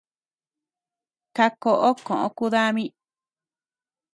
Kakó 1.35 1.71
koʼo 2.05 2.25
ku 2.37 2.45
dami. 2.53 2.85